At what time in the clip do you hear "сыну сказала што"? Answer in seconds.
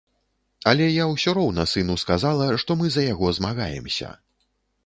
1.73-2.79